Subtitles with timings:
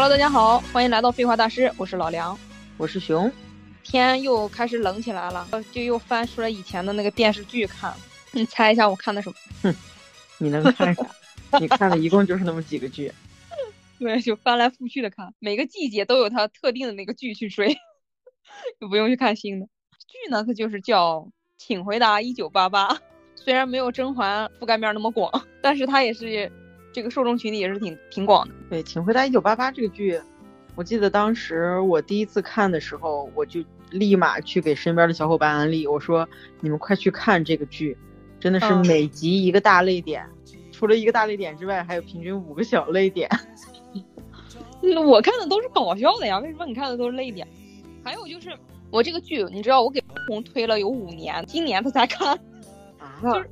[0.00, 2.38] Hello，大家好，欢迎来到废话大师，我是老梁，
[2.76, 3.28] 我是熊。
[3.82, 7.92] 天又开始冷起来了，就又翻出来以前的那个电视剧看。
[8.30, 9.34] 你猜一下我看的什么？
[9.64, 9.74] 哼，
[10.38, 11.04] 你能看啥？
[11.58, 13.12] 你看的一共就是那么几个剧。
[13.98, 17.76] 对，就翻来覆去的看，每个季节都有它特定的那个剧去追，
[18.80, 19.66] 就不用去看新的
[20.06, 20.44] 剧呢。
[20.46, 21.16] 它就是叫
[21.56, 22.94] 《请回答一九八八》，
[23.34, 26.52] 虽然没有甄嬛覆盖面那么广，但是它也是。
[26.98, 28.54] 这个受众群体也是挺挺广的。
[28.68, 30.20] 对，请回答一九八八这个剧，
[30.74, 33.62] 我记得当时我第一次看的时候，我就
[33.92, 36.28] 立马去给身边的小伙伴安利，我说
[36.60, 37.96] 你们快去看这个剧，
[38.40, 40.28] 真的是每集一个大泪点，
[40.72, 43.30] 除了一个大泪点之外，还有平均五个小泪点。
[45.06, 47.46] 我看的都是搞笑的呀，为什么你看的都是泪点？
[48.02, 48.52] 还有就是
[48.90, 52.36] 我这个剧，你知道我给红推了有五年，今年他才看，
[52.98, 53.48] 啊，就是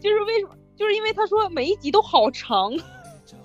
[0.00, 0.56] 就是为什么？
[0.80, 2.72] 就是因为他说每一集都好长，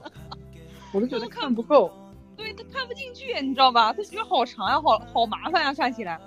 [0.93, 1.91] 我都觉得看不够，
[2.37, 3.91] 对他看不进去，你知道吧？
[3.91, 6.17] 他觉得好长呀，好好麻烦呀，看起来，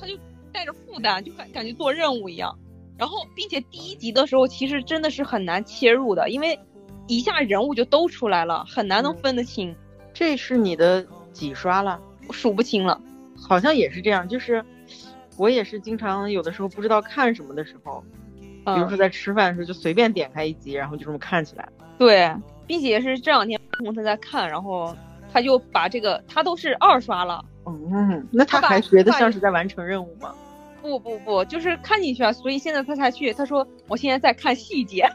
[0.00, 0.18] 他就
[0.52, 2.58] 带着负担，就感感觉做任务一样。
[2.96, 6.58] 然后，并且第一集的时候其实真的是很难切入的，因为
[7.06, 9.72] 一下人物就都出来了，很难能分得清。
[10.12, 12.00] 这是你的几刷了？
[12.26, 13.00] 我数不清了，
[13.40, 14.28] 好像也是这样。
[14.28, 14.64] 就是
[15.36, 18.02] 我也是经常有的时候不知道看什么的时候。
[18.74, 21.68] 比如说在吃饭的时候就随便点开一集，然后就这么看起来。
[21.98, 22.32] 对，
[22.66, 24.96] 并且是这两天红他在看，然后
[25.32, 27.44] 他就把这个他都是二刷了。
[27.66, 30.34] 嗯，那他还觉得像是在完成任务吗？
[30.80, 33.32] 不不不，就是看进去啊，所以现在他才去。
[33.32, 35.10] 他说我现在在看细节，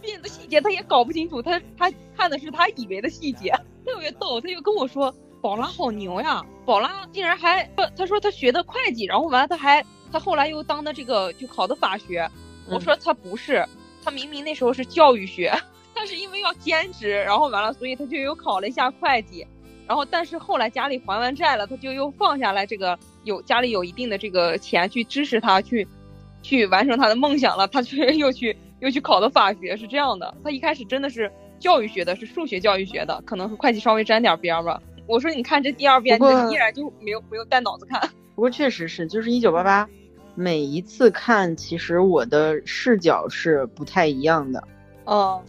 [0.00, 3.50] 变的细节他也搞不清楚，他他看的是他以为的细节，
[3.84, 4.40] 特别逗。
[4.40, 7.64] 他就跟我说宝拉好牛呀，宝拉竟然还
[7.96, 9.82] 他说他学的会计，然后完了他还。
[10.10, 12.28] 他后来又当的这个就考的法学，
[12.70, 13.66] 我说他不是，
[14.04, 15.52] 他明明那时候是教育学，
[15.94, 19.46] 他是因为要兼职，然后完了，所以他就又考了一下会计，
[19.86, 25.86] 然后但是后来家里还完债了，他就又放下来这个有家里有一定的这个钱去支持他去，
[26.42, 30.34] 去完成他的梦想了，他却 又去又去考的法学，是这样的。
[30.44, 34.80] 他一开始真的是教育学的，是数学教育学的，可能是会计稍微沾点边吧。
[35.06, 37.98] 我说你看这第二遍，你依然就没有没有带脑子看。
[38.34, 39.88] 不过确实是，就是一九八八。
[40.38, 44.62] 每一次看，其实我的视角是不太一样的。
[45.04, 45.42] 哦，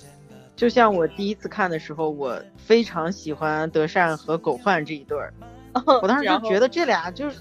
[0.55, 5.31] 就像我第一次看的时候，我非常喜欢德善和狗焕这一对儿。
[6.01, 7.37] 我当时就觉得这俩就是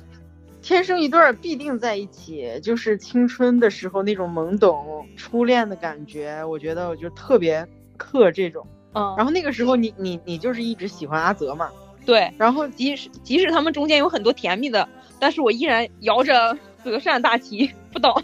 [0.60, 2.60] 天生一对儿，必定在一起。
[2.62, 7.66] 就是青春的时候那种懵懂、初恋的感觉，我觉得我就特别
[7.97, 8.66] 克这种。
[8.92, 9.14] 嗯。
[9.16, 11.70] 然后那个时候，你你你就是一直喜欢阿泽嘛？
[12.04, 12.31] 对。
[12.37, 14.87] 然后即使即使他们中间有很多甜蜜的，
[15.19, 16.58] 但是我依然摇着。
[16.84, 18.20] 德善大旗不倒，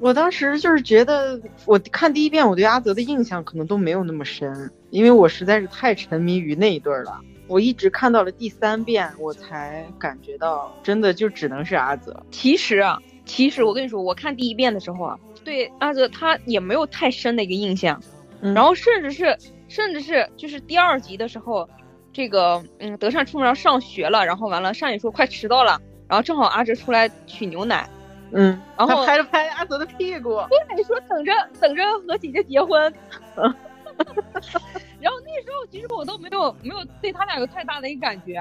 [0.00, 7.20] 我当时就是觉得，我看第一遍，我对阿泽的印象可能都没有那么深，因为我实在是太沉迷于那一对了。
[7.48, 12.24] 我一直看到了第三遍，我才感觉到，真的就只能是阿泽。
[12.30, 18.00] 其实啊，其实我跟你说，我看第一遍的时候啊，对阿泽他也没有太深的一个印象，
[18.40, 19.36] 然后甚至是，
[19.68, 21.68] 甚至是就是第二集的时候，
[22.12, 25.80] 这个嗯，德善出门要上学了，然后完了，善宇说快迟到了。
[26.12, 27.88] 然后正好阿哲出来取牛奶，
[28.32, 32.92] 嗯，然后拍了拍阿泽的屁股，对，说等着等着和姐姐结婚，
[33.34, 38.34] 然后那时候其实我都没有没有对他俩有太大的一个感觉，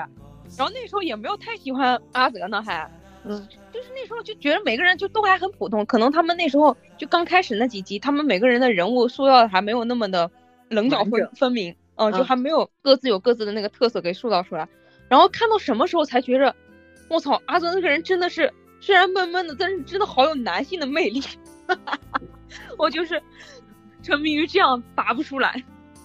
[0.57, 2.91] 然后那时候也没有太喜欢阿泽呢，还，
[3.23, 10.29] 嗯，就是那时候就觉得每个人就都还很普通，可能他们那时候就刚开始那几集，他们每个人的人物塑造的还没有那么的
[10.67, 14.67] 棱角分分明，嗯，就还没有各自有各自的那个特色给塑造出来，
[15.07, 16.53] 然后看到什么时候才觉着。
[17.11, 21.21] 我操，阿泽那个人真的是，虽然闷闷的，但是真的好有男性的魅力。
[22.79, 23.21] 我就是
[24.01, 25.61] 沉迷于这样拔不出来。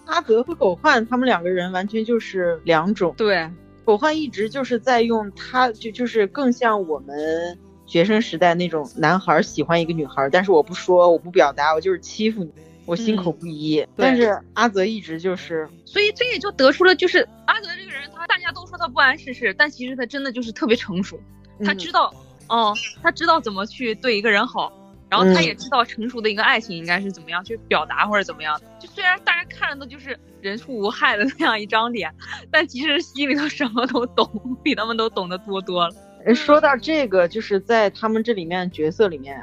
[0.06, 3.14] 阿泽和狗焕他们两个人完全就是两种。
[3.16, 3.48] 对，
[3.84, 7.56] 狗焕一直就是在用他，就就是更像我们
[7.86, 12.52] 学生时代那种男孩喜欢一个女孩，但是我不说，我不表达，我就是欺负你。
[12.84, 17.95] 我心口不一，但是阿泽一直就是，所以这也就得出了，就是阿泽这个人，他
[18.26, 21.18] 大家都说他不谙世事，但其实他真的就是特别成熟，
[21.64, 22.12] 他知道，
[22.48, 24.72] 哦，他知道怎么去对一个人好，
[25.08, 28.60] 然后他也知道成熟的一个爱情应该是怎么样去表达或者怎么样。
[28.78, 32.12] 就虽然大家看着都就是人畜无害的那样一张脸，
[32.50, 34.28] 但其实心里头什么都懂，
[34.62, 36.34] 比他们都懂得多多了。
[36.34, 39.40] 说到这个，就是在他们这里面角色里面，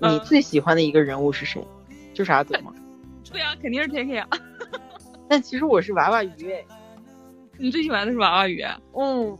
[0.00, 1.66] 你最喜欢的一个人物是谁？
[2.12, 2.72] 就是阿泽吗？
[3.30, 4.28] 对啊，肯定是天天呀。
[5.28, 6.64] 但其实我是娃娃鱼哎。
[7.58, 8.62] 你最喜欢的是娃娃鱼？
[8.94, 9.36] 嗯，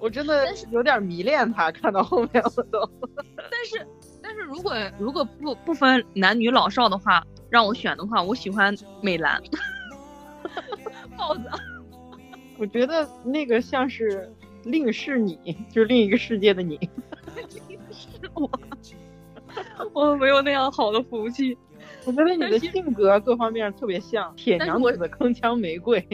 [0.00, 2.90] 我真的有点迷恋他，看到后面我都。
[3.36, 3.86] 但是，
[4.22, 9.42] 但是如果 如果不不分男女老少的话，让我选的话，我喜欢美兰。
[11.16, 11.42] 豹子。
[12.58, 14.32] 我觉得那个像是
[14.64, 15.38] 另是你，
[15.70, 16.78] 就是另一个世界的你。
[17.90, 18.50] 是我，
[19.92, 21.56] 我没有那样好的福气。
[22.04, 26.04] 我觉得你的性格各方面特别像铁娘子的铿锵玫瑰。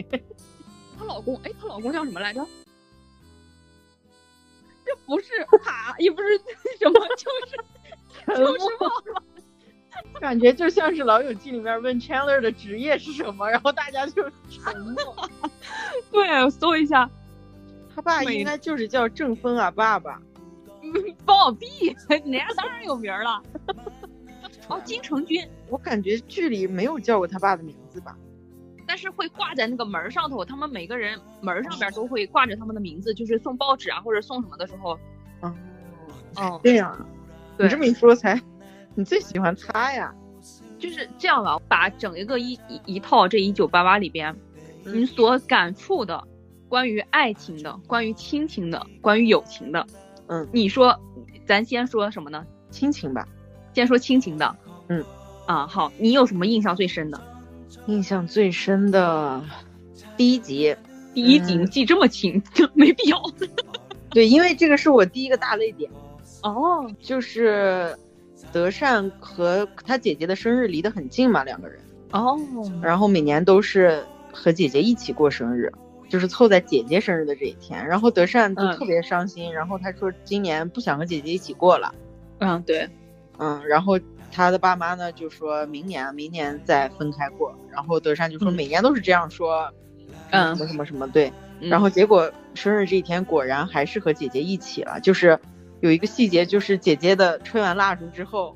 [0.97, 2.45] 她老公，哎，她老公叫什么来着？
[4.85, 5.27] 这不是
[5.63, 6.37] 卡，也不是
[6.79, 9.23] 什么，就是就是忘了。
[10.19, 15.29] 感觉就像是《老友记》里面问 Chandler 的职业是什么，然后大家就沉默。
[16.11, 17.09] 对，搜一下，
[17.95, 20.21] 他爸应该就是叫郑峰啊，爸爸。
[21.25, 21.95] 放我屁！
[22.07, 23.41] 人家当然有名了。
[24.69, 28.15] 哦，金城君，我感觉剧里没有叫过他爸的名字吧？
[28.87, 34.97] 但是会挂在那个门上头，他们每个人门上边都会挂着他们的名字，就是送报纸啊或者送什么的时候。
[35.41, 35.53] 哦，
[36.35, 37.05] 哦，这样。
[37.57, 38.41] 你这么一说才。
[38.95, 40.13] 你最喜欢他呀，
[40.79, 41.59] 就是这样吧。
[41.67, 44.33] 把整一个一一一套这一九八八里边，
[44.85, 46.23] 你所感触的，
[46.69, 49.85] 关于爱情的，关于亲情的，关于友情的，
[50.27, 50.97] 嗯，你说，
[51.45, 52.45] 咱先说什么呢？
[52.71, 53.27] 亲情吧，
[53.73, 54.55] 先说亲情的。
[54.87, 55.03] 嗯，
[55.45, 57.21] 啊好，你有什么印象最深的？
[57.87, 59.41] 印象最深的
[60.17, 60.75] 第一集，
[61.13, 62.41] 第一集你记这么清，
[62.73, 63.21] 没必要。
[64.11, 65.89] 对，因为这个是我第一个大泪点。
[66.43, 67.95] 哦，就是。
[68.51, 71.77] 德善和他姐姐的生日离得很近嘛，两个人
[72.11, 72.39] 哦，
[72.81, 74.01] 然后每年都是
[74.31, 75.69] 和姐姐一起过生日，
[76.07, 77.85] 就是凑在姐姐生日的这一天。
[77.85, 81.93] 然后德善就特别伤心，然后他说今年不想和姐姐一起过了。
[82.37, 82.87] 嗯，对，
[83.39, 83.99] 嗯，然后
[84.35, 87.55] 他的爸妈呢就说明年明年再分开过。
[87.71, 89.71] 然后德善就说每年都是这样说，
[90.31, 91.31] 嗯，什么什么什么对。
[91.61, 95.39] 然后结果生日这一天果然还是和姐姐一起了，就是。
[95.81, 98.55] 有一个细节，就是姐姐的吹完蜡烛之后，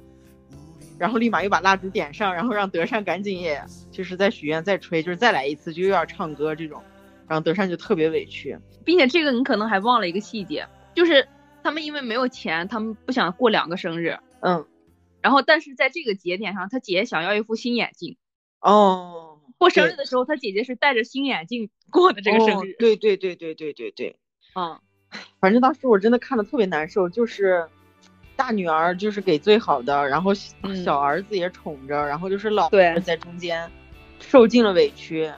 [0.98, 3.62] 然后立马又把蜡烛点上，然后让德善赶紧也
[3.92, 6.82] 就是在许愿再吹，就是再来一次，就又要唱歌这种，
[7.28, 10.66] 然后德善就特别委屈，并且这个你可能还忘了一个细节，
[10.96, 11.28] 就是
[11.62, 14.66] 他们因为没有钱，他们不想过两个生日，嗯，
[15.22, 18.18] 然后但是在这个节点上，他姐姐想要一副新眼镜，
[18.62, 24.16] 哦，过生日的时候，他姐姐是戴着新眼镜过的这个生日，对对对对对对对，
[24.56, 24.80] 嗯。
[25.40, 27.68] 反正当时我真的看的特别难受，就是
[28.36, 30.32] 大女儿就是给最好的，然后
[30.84, 33.72] 小儿子也宠着，然后就是老对在中间
[34.20, 35.32] 受尽了委屈。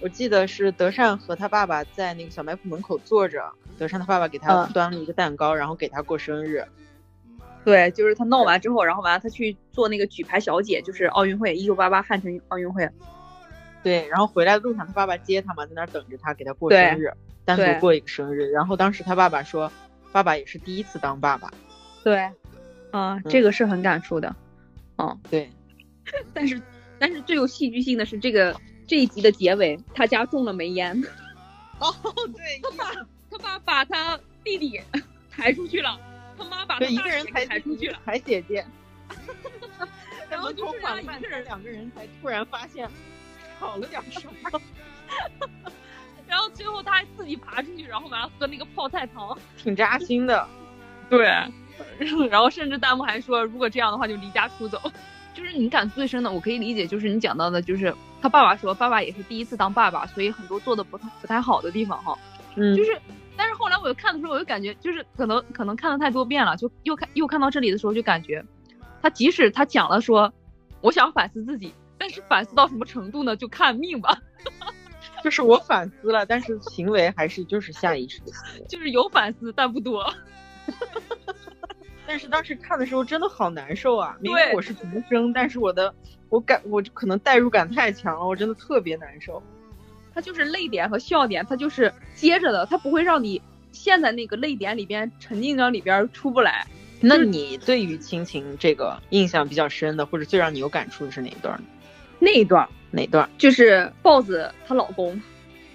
[0.00, 6.66] 我记得是德善和他爸爸在那个小卖铺门口坐着，德善他爸爸给他端了一个蛋糕，然后给他过生日。
[7.64, 12.88] 对，就是他闹完之后，然后完了他去做那个举牌小姐，就是奥运会一九八八汉城奥运会。
[13.82, 17.12] 对，然后回来的路上他爸爸接他嘛，在那等着他给他过生日。
[17.44, 19.72] 单独过一个生日，然后当时他爸爸说，
[20.12, 21.52] 爸爸也是第一次当爸爸。
[22.04, 22.30] 对，
[22.92, 24.32] 嗯，这个是很感触的。
[24.98, 25.50] 嗯，对。
[26.32, 26.62] 但是，
[27.00, 28.54] 但是最有戏剧性的是这个
[28.86, 31.02] 这一集的结尾，他家中了煤烟。
[31.80, 31.92] 哦，
[32.36, 32.92] 对，他爸
[33.28, 34.80] 他爸把他弟弟
[35.28, 35.98] 抬出去了，
[36.42, 38.64] 他妈把他一个人抬抬出去了，抬姐姐。
[40.30, 42.88] 然后就是啊，一个人，两个人才突然发现
[43.60, 44.60] 少了点什么。
[46.26, 50.48] 然后最后他还自己爬出去，然后完了喝那个泡菜汤，挺扎心的。
[51.10, 51.26] 对，
[52.30, 54.80] 然后甚至弹幕还说，如果这样的话就离家出走。
[55.34, 62.18] 就是你感最深的，我可以理解，就是你讲到的，就是他爸爸说，爸爸也是第一次当爸爸，所以很多做的不太不太好的地方哈。
[62.54, 62.76] 嗯。
[62.76, 62.98] 就是，
[63.36, 68.44] 但是后来我又看的时候，我就感觉，就是可能可能看了太多遍了，就又看又看到这里的时候，就感觉，
[69.00, 70.32] 他即使他讲了说，
[70.80, 73.36] 我想反思自己，但是反思到什么程度呢？
[73.36, 74.18] 就看命吧。
[75.22, 78.32] 就是我反思了，但是行为还是就是下意识的，
[78.68, 80.12] 就是有反思但不多。
[82.04, 84.16] 但是当时看的时候真的好难受啊！
[84.20, 85.94] 明明我是独生，但是我的
[86.28, 89.40] 我感我可能代入感太强了，我真的特别难受。
[90.14, 93.40] 他就是泪点和笑点，它就是接着的，它不会让你
[93.72, 96.66] 陷在那个泪点里边沉浸到里边出不来。
[97.00, 101.64] 那你对于亲情这个印象比较深的，或者最让你有感触的是哪一段呢？
[102.20, 103.28] 那一段哪段？
[103.36, 105.20] 就是豹子她老公，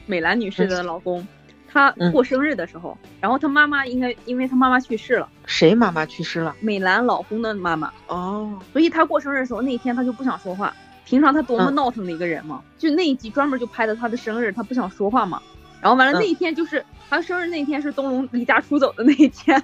[0.05, 1.27] 美兰女士的老公，
[1.69, 5.27] 他过生日的时候，然后他妈妈应该因为他妈妈去世了。
[5.45, 6.55] 谁妈妈去世了？
[6.61, 7.91] 美兰老公的妈妈。
[8.07, 8.57] 哦。
[8.71, 10.73] 所以他过生日的时候，那一天他就不想说话。
[11.07, 15.41] 平常他多么闹腾的一个人嘛，就那一集专门就拍的他的生日，他不想说话嘛。
[15.81, 19.63] 然后完了那一天就是他生日那天是东龙离家出走的那一天，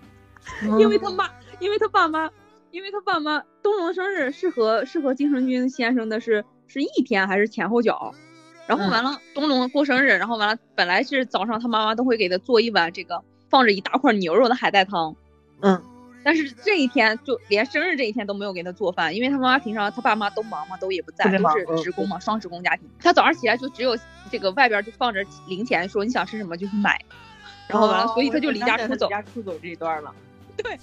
[0.80, 1.28] 因为他妈，
[1.60, 2.30] 因为他爸妈。
[2.70, 8.14] 因为他爸妈东龙生日是和是和金城君先生的是是一天还是前后脚，
[8.66, 15.16] 然后完了东龙过生日，然后完了本来是早上他妈妈都会给他做一碗这个放着一大块牛肉的海带汤，
[15.62, 15.82] 嗯，
[16.24, 22.88] 但是这一天就连生日这一天都没有给他做饭，因为他妈妈平常他爸妈都忙嘛，都也不在，都是职工嘛，双职工家庭。
[23.00, 23.96] 他早上起来就只有
[24.30, 27.00] 这个外边就放着零钱，说你想吃什么就去买，
[27.68, 29.06] 然后完了，所以他就离家出走。
[29.06, 30.14] 离家出走这一段了。
[30.56, 30.76] 对，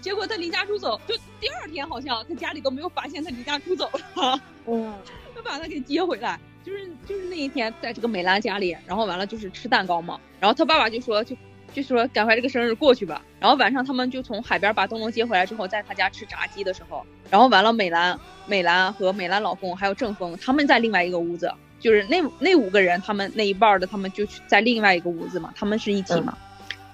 [0.00, 4.40] 结果他离家出走，就第二天好像他家里都没有发现他离家出走了。
[4.66, 4.94] 嗯，
[5.34, 11.36] 就把他给接回来，就是就是那一天在这个美兰家里，然后完了就是吃蛋糕嘛，然后他爸爸就说就。
[11.76, 26.38] 就说赶快这个生日过去吧，然后晚上他们就从海边把东东接回来之后，在他家吃炸鸡的时候，然后完了美兰、美兰和美兰老公还有郑峰他们在另外一个屋子，就是那那五个人他们那一半的他们就在另外一个屋子嘛，他们是一起嘛，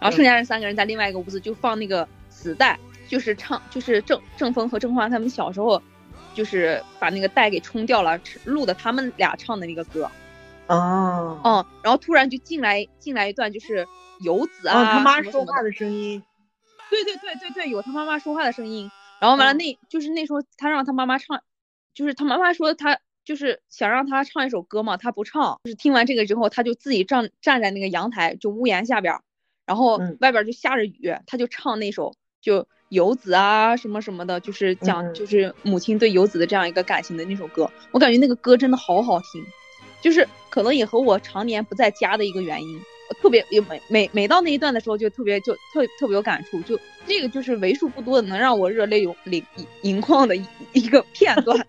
[0.00, 5.80] 然后剩下这三个人在另外一个屋子就放那个磁带，就是唱就是郑郑峰和郑欢他们小时候，
[6.34, 10.10] 就是把那个带给冲掉了，录的他们俩唱的那个歌。
[10.72, 13.86] 哦，嗯，然后突然就进来进来一段，就是
[14.20, 16.22] 游子啊，他妈说话的声音，
[16.90, 18.90] 对对对对对，有他妈妈说话的声音。
[19.20, 21.42] 然后完了，那就是那时候他让他妈妈唱，
[21.94, 25.60] 就是他妈妈说他就是想让他唱一首歌嘛，他不唱。
[25.62, 29.20] 就是听完这个之后，他就自己站站在那个阳台，就屋檐下边，
[29.64, 37.70] 然后外边就下着雨，他就唱那首就游子啊什么什么的，就是讲就是母亲对游子的这样一个感情的那首歌。
[37.92, 39.46] 我感觉那个歌真的好好听。
[40.02, 42.80] 就是可能也和我常年不在家的一个原因，
[43.22, 46.60] 特别有每每每到那一段的时候，就特别就特特别有感触。
[46.62, 49.44] 就这个就是为数不多的能让我热泪盈盈
[49.82, 51.66] 盈眶的一一个片段。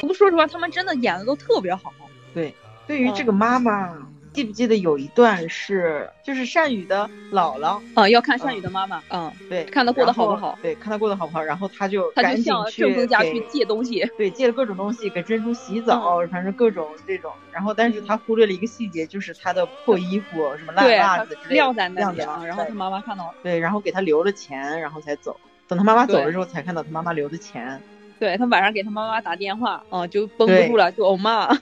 [0.00, 1.92] 不说实话，他们真的演的都特别好。
[2.32, 2.54] 对，
[2.86, 3.94] 对于这个妈妈。
[4.32, 27.82] 记不记得有一段是，就是善宇的姥姥啊，要看善宇的妈妈，嗯，对，看他过得好不好，对，看他过得好不好，然后他就他就向正峰家去借东西， 对，借了各种东西给珍珠洗澡，反正各种这种，然后但是他忽略了一个细节，就是他的破衣服什么烂袜子晾在那里，然后他妈妈看到了，对，然后给他留了钱，然后才走，等他妈妈走了之后才看到他妈妈留的钱，
[28.20, 31.58] 对他晚上给他妈妈打电话，嗯，就绷不住了，就欧妈。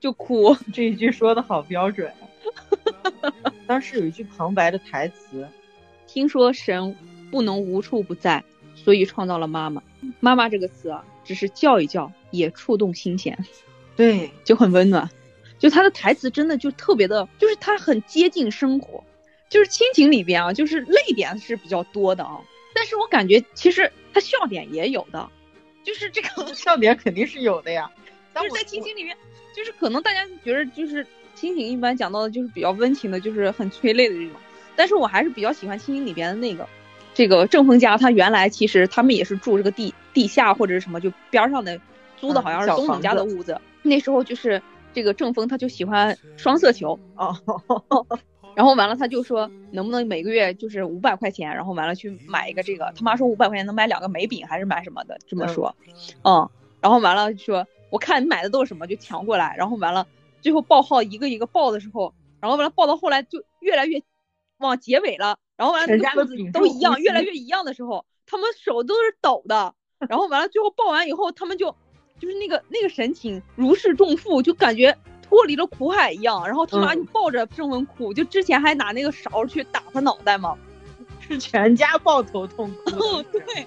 [0.00, 2.12] 就哭， 这一句说的好标准。
[3.66, 5.46] 当时有一句旁白的台词
[6.06, 6.96] ：“听说神
[7.30, 8.42] 不能无处不在，
[8.74, 9.82] 所以创造了妈妈。
[10.20, 13.36] 妈妈这个词啊，只是叫一叫也触动心弦，
[13.96, 15.10] 对， 就很温暖。
[15.58, 19.04] 就他的台词真的就特别的，就是他很接近生活。
[19.50, 22.40] 就是亲情里边啊，就是泪点是比较多的啊，
[22.74, 25.28] 但是我感觉其实他笑点也有的，
[25.82, 27.90] 就是这个笑点肯定是有的呀。
[28.34, 29.16] 就是在亲情里面。”
[29.58, 34.36] 就是可能大家觉得就是亲情一般讲到的就是比较温情的，就是很催泪的这种，
[34.76, 36.64] 但是我还是比较喜欢亲情里边的那个，
[37.12, 41.76] 这个正风家他原来其实他们也是住这个地地下或者是什么，就边上的
[42.16, 43.60] 租的好像是东总家的屋子。
[43.82, 44.62] 那时候就是
[44.94, 47.36] 这个正风他就喜欢双色球 哦，
[48.54, 55.74] 然后完了他就说能不能每个月就是五百块钱，然后完了去买一个这个，他妈说五百块钱能买两个眉饼还是买什么的这么说，
[56.22, 56.48] 嗯，
[56.80, 57.66] 然后完了说。
[57.90, 60.06] 我看你买的都是什么，就抢过来，然后完了，
[60.40, 64.02] 最后报号一个一个报的时候，然后完了报到后来就越来越
[64.58, 69.74] 往结尾了，然后完了数字都一样，越来越一样的时候，他们手都是抖的，
[70.08, 71.74] 然后完了最后报完以后，他们就
[72.18, 80.56] 就是那个那个神情如释重负，就感觉脱离了苦海一样，然后他妈就抱着郑文哭，就之前还拿那个勺去打他脑袋嘛，
[81.20, 83.66] 是全家抱头痛哭，哦 对。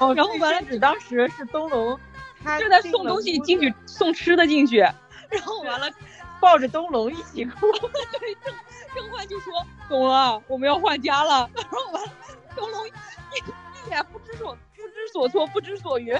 [0.00, 1.98] 哦，然后完了，当时是东龙，
[2.42, 5.88] 他就在送东西进去，送吃的进去，然后完了，
[6.40, 7.70] 抱着东龙一起哭。
[8.18, 8.54] 对，郑
[8.94, 9.52] 郑焕就说
[9.88, 11.48] ：“懂了，我们要换家了。
[11.54, 12.12] ”然后完了，
[12.56, 16.18] 东龙一一脸不知所不知所措、不知所云，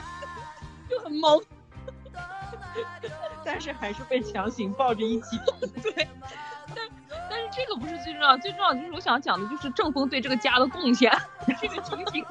[0.88, 1.42] 就很懵。
[3.42, 5.66] 但是还是被强行抱着一起哭。
[5.82, 6.06] 对，
[6.74, 6.86] 但
[7.30, 11.10] 但是这个不是最重要，最重要就是我想讲的就是郑峰对这个家的贡献，
[11.58, 12.24] 这个情景。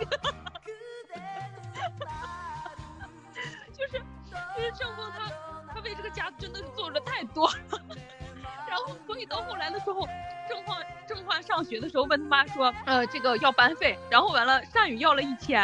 [3.73, 5.31] 就是就是郑峰他
[5.73, 7.57] 他为这个家真的是做了太多了，
[8.67, 10.07] 然后所以到后来的时候，
[10.49, 15.61] 郑焕郑焕上学的时候问他妈说，呃这个要班费，然后完了善宇要了一千，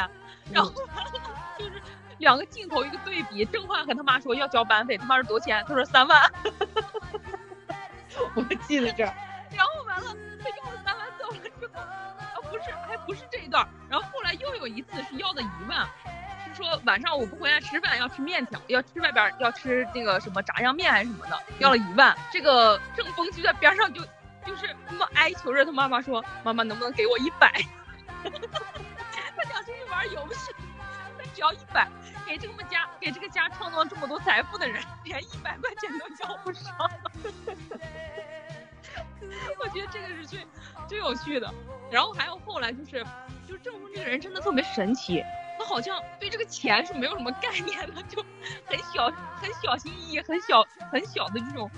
[0.51, 1.11] 然后完了
[1.57, 1.81] 就是
[2.19, 5.63] 两个镜头一个对比，郑焕跟他妈说要交班费，他妈说多少钱？
[5.67, 6.31] 他说三万，
[8.35, 15.85] 我记得这，然后完了他要了三万走了之后，啊不是还不是这一段，然后后来又有一次是要的一万。
[16.55, 22.15] 说晚上我不回来吃饭，要吃面条，要吃外边要吃那个什么炸酱面还是什么的，要了一万。
[22.31, 24.01] 这个郑峰就在边上就
[24.45, 27.51] 就是那么哀求着他妈妈说：“妈妈能不能给我一百？”
[28.23, 30.51] 他想出去玩游戏，
[31.17, 31.87] 他只要一百，
[32.25, 36.73] 给这个家给这个家创造这么多财富的人，连一百块钱都交不上。
[39.59, 40.47] 我觉得这个是最
[40.87, 41.53] 最有趣的。
[41.91, 43.05] 然后还有后来就是，
[43.47, 45.23] 就是郑峰这个人真的特别神奇，
[45.57, 48.23] 他好像对这个钱是没有什么概念的，就
[48.65, 51.69] 很小很小心翼翼，很小很小的这种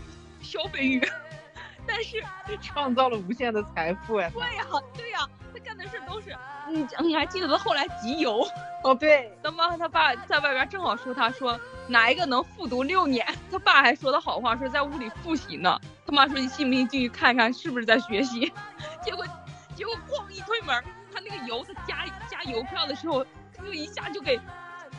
[0.41, 1.01] 消费欲。
[1.87, 2.21] 但是
[2.61, 4.29] 创造了无限的财富呀！
[4.33, 5.19] 对呀，对呀，
[5.53, 6.35] 他干的事都是，
[6.69, 8.45] 你你还记得他后来集邮？
[8.83, 11.57] 哦，对，他妈他爸在外边正好说，他说
[11.87, 13.25] 哪一个能复读六年？
[13.49, 15.79] 他爸还说的好话，说在屋里复习呢。
[16.05, 18.51] 他妈说你信不信进去看看是不是在学习？
[19.01, 19.25] 结果
[19.73, 23.25] 结果咣一推门，他那个油他加加邮票的时候，
[23.63, 24.39] 就一下就给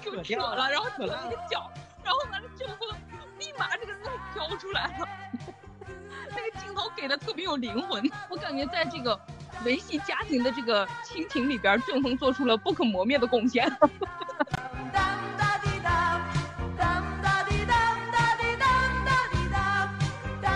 [0.02, 1.70] 就扯了，然后扯了一个脚，
[2.04, 2.74] 然后完了之后
[3.38, 5.08] 立马这个泪飘出来了。
[6.30, 9.18] 那个镜头给的特别有灵魂，我感觉在这个
[9.64, 13.70] 维系家庭的这个亲情里边，郑峰做出了不可磨灭的贡献。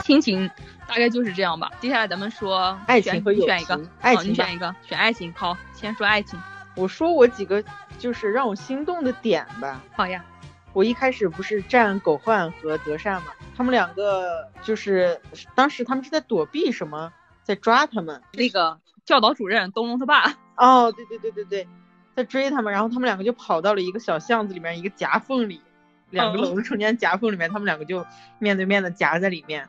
[0.05, 0.51] 亲情
[0.87, 1.71] 大概就是这样吧。
[1.81, 5.33] 接下来咱们说爱情和友情，选一个，爱情，你选一个，选爱情。
[5.35, 6.39] 好，先说爱情。
[6.77, 7.63] 我说我几个
[7.99, 9.83] 就是让我心动的点吧。
[9.93, 10.25] 好呀。
[10.75, 15.21] 我一开始不是站狗焕和德善嘛，他们两个就是
[15.55, 17.13] 当时他们是在躲避什么，
[17.43, 20.35] 在抓他们那个教导主任东龙他爸。
[20.57, 21.69] 哦，对对对对对，
[22.17, 25.61] 在追他们，然后他们两个就跑到了一个小巷子里面一个夹缝里，
[26.09, 28.07] 两个楼中间夹缝里面，他们两个就
[28.39, 29.69] 面对面的夹在里面，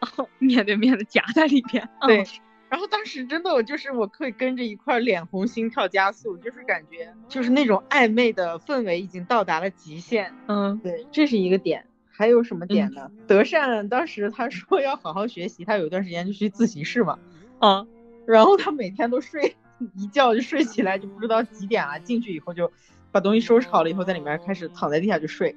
[0.00, 2.26] 哦， 面对面的夹在里面，对。
[2.70, 10.32] 然后当时真的我就是我可以跟着一块脸红心跳加速，就是感觉就是那种暧昧的氛围已经到达了极限。
[10.46, 11.84] 嗯，对，这是一个点。
[12.12, 13.10] 还有什么点呢？
[13.26, 17.18] 德善当时他说要好好学习，他有一段时间就去自习室嘛。
[17.60, 17.88] 嗯，
[18.26, 19.56] 然后他每天都睡
[19.96, 22.70] 一觉就睡起来就不知道几点了，进去以后就
[23.10, 25.56] 把东西收拾好了以后在里面开始躺在地下就睡，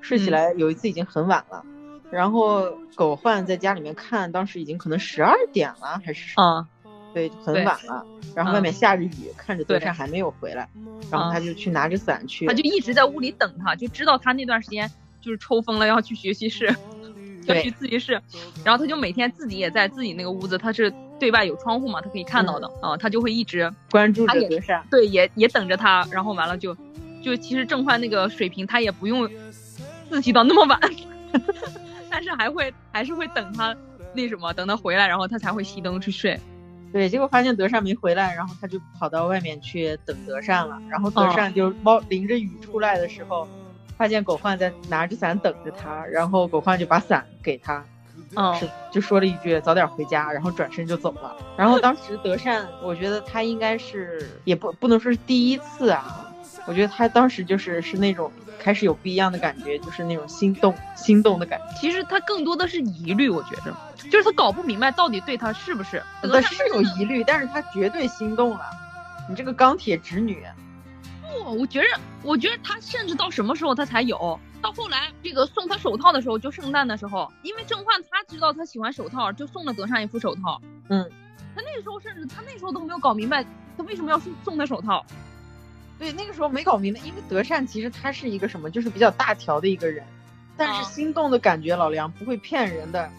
[0.00, 1.64] 睡起来有一次已经很晚了。
[2.10, 6.66] 然后狗焕在家里面看，当时已经可能十二点了，还是啊，
[7.14, 8.04] 对，很晚了。
[8.34, 10.68] 然后外面下着雨，看着德善还没有回来，
[11.10, 12.46] 然后他就去拿着伞去。
[12.46, 16.74] 他就一直在屋里等他，就知道他那段时间就是抽风了，要去学习室，
[17.46, 18.20] 要去自习室。
[18.64, 26.06] 然后他就每天自己也在自己那个屋子，他是对外有窗户嘛，他可以看到的啊，他就会一直关注着德善，对，也也等着他。
[26.10, 26.76] 然后完了就
[27.22, 29.28] 就其实郑焕那个水平，他也不用
[30.08, 30.80] 自习到那么晚。
[32.20, 33.74] 但是还会还是会等他
[34.12, 36.38] 那什么，等他回来，然后他才会熄灯去睡。
[36.92, 40.78] 对，结果发现德善没回来，然后他就跑到外面去等德善了。
[40.90, 43.48] 然后德善就冒淋着雨出来的时候，
[43.96, 47.82] 发现狗焕在拿着伞等着他，然后狗焕就把伞给他，
[48.36, 48.54] 嗯，
[48.92, 51.34] 就说了一句早点回家，然后转身就走了。
[51.56, 56.29] 然后当时德善，我觉得他应该是也不不能说是第一次啊，
[56.66, 58.30] 我觉得他当时就是是那种。
[58.62, 61.64] 开始有不一样的感觉，就是那种心动、心动的感觉。
[61.80, 63.74] 其实他更多的是疑虑，我觉着，
[64.10, 66.02] 就是他搞不明白到底对他是不是。
[66.20, 68.60] 他是有疑虑，但是他绝对心动了。
[69.30, 70.44] 你这个钢铁直女。
[71.22, 71.86] 不，我觉着，
[72.22, 74.38] 我觉得他甚至到什么时候他才有？
[74.60, 80.60] 到后来这个送他手套的时候，就圣诞的时候，因为郑焕他知道他喜欢手套，就送了德善一副手套。
[80.90, 81.10] 嗯。
[81.56, 83.42] 他那个时候甚至他那时候都没有搞明白，
[83.78, 85.02] 他为什么要送送他手套。
[86.00, 90.02] 对，那个时候没搞明白，因为德善其实他是一个什么，就是比较大条的一个人，
[90.56, 93.10] 但是心动的感觉，老梁不会骗人的，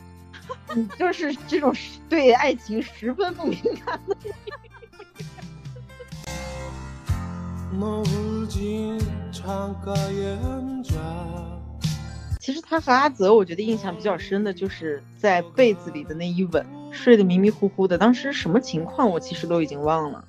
[0.73, 1.71] 你 就是这种
[2.09, 4.17] 对爱情十分不敏感的。
[12.39, 20.25] 其实他和阿泽，我觉得印象比较深的就是在被子里的那一吻，睡得迷迷糊糊的，当时什么情况我其实都已经忘了。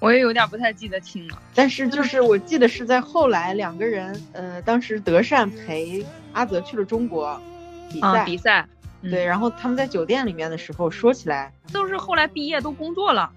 [0.00, 7.40] 我也有点不太记得清了，但是就是我记得是在后来两个人，呃，当时德善陪阿泽去了中国
[7.90, 8.68] 比赛，比赛，
[9.02, 13.28] 对，然后他们在酒店里面的时候说起来，都是后来毕业都工作了，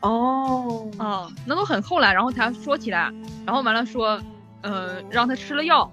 [0.00, 3.10] 哦，哦，那都很后来，然后才说起来，
[3.46, 4.20] 然后完了说，
[4.60, 5.90] 呃，让他吃了药，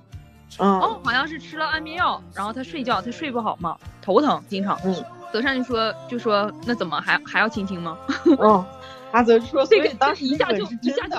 [0.57, 4.93] 哦，好像是吃了安眠药，然后他睡觉他睡不好嘛，头疼经常，嗯，
[5.31, 7.97] 德善就说就说那怎么还还要亲亲吗？
[8.37, 8.65] 哦。
[9.13, 11.17] 阿泽说：“所以当时一下就一下就，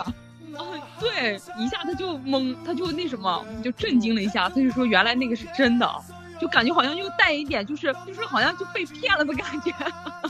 [0.58, 4.48] 哦，对，一下他就懵，他就那什么，就震惊了一下。
[4.48, 5.88] 他就说原来那个是真的，
[6.40, 9.72] 就感觉好像又带一点，就是就是好像就被骗了的感觉。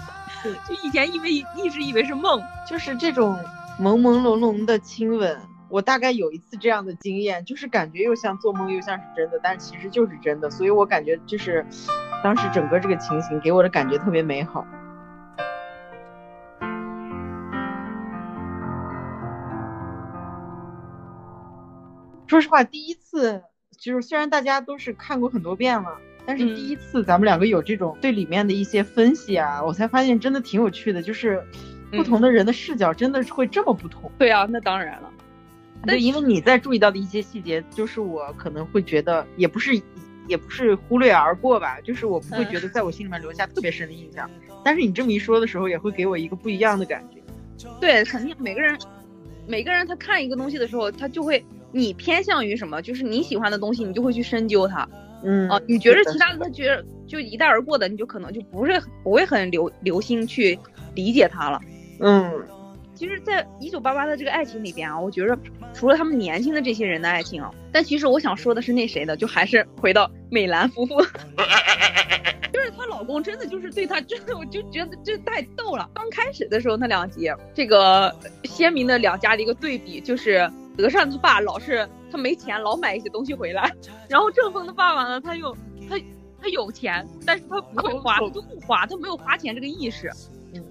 [0.68, 3.35] 就以前以为一直以为是梦，就是这种
[3.81, 5.40] 朦朦胧胧的亲吻。
[5.70, 10.50] 我大概有一次这样的经验，就是感觉又像做梦又像是真的，但其实就是真的。
[10.50, 11.64] 所以我感觉就是
[12.22, 14.66] 当时整个这个情形给我的感觉特别美好。”
[22.26, 23.42] 说实话，第一次
[23.78, 31.42] 就是虽然大家都是看过很多遍了，但是第一次咱们两个有这种对里面的一些分析啊，我才发现真的挺有趣的，就是
[31.90, 34.10] 不同的人的视角真的是会这么不同。
[34.18, 35.10] 对啊，那当然了。
[35.87, 39.78] 对，因为你在注意到的一些细节，就是我可能会觉得也不是，
[40.26, 44.28] 也不是忽略而过吧，就是我不会觉得在我心里面留下特别深的印象。
[44.64, 47.20] 但是你这么一说的时候，也会给我一个不一样的感觉。
[47.82, 48.78] 对，肯定每个人，
[49.46, 54.88] 每个人他看一个东西的时候，他就会你偏向于什么，就是你喜欢的东西，你就会去深究它。
[55.24, 60.58] 嗯啊，你觉得其他的他觉得就一带而过的，你就可能就不是不会很留留心去
[60.94, 61.60] 理解它了。
[62.00, 62.46] 嗯。
[62.94, 65.37] 其实，在一九八八的这个爱情里边啊，我觉得
[65.74, 71.02] 除了他们年轻的这些人的爱情啊，但其实我想说的是那谁的，就还是回到美兰夫妇，
[72.52, 75.90] 就是她老公真的就是对她真的，我就觉得这太逗了。
[75.92, 83.72] 刚开始的时候那两集，这个鲜明的两家的一个对比，就是德善他爸老是他没钱，老买一些东西回来，
[84.08, 85.56] 然后正峰的爸爸呢，他又
[85.88, 85.98] 他
[86.40, 90.10] 他有钱，但是他不会花，他就不花，他没有花钱这个意识，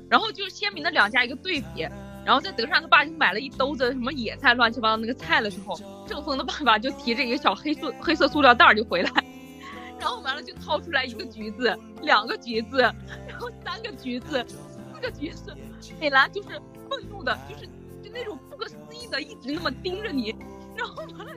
[0.09, 1.87] 然后就是鲜明的两家一个对比。
[2.25, 5.75] 然后在德善他爸就买了一兜子什么野菜乱七八糟那个菜的时候，
[6.07, 9.11] 正峰的爸爸就提着一个小黑塑黑色塑料袋就回来，
[9.99, 12.79] 然后完了就掏出来一个橘子，两个橘子，
[13.27, 15.53] 然后三个橘子，四个橘子，
[15.99, 16.49] 美兰就是
[16.89, 17.65] 愤怒的，就是
[18.01, 18.39] 就那种
[19.13, 20.35] 的一直那么盯着你，
[20.75, 21.33] 然后完了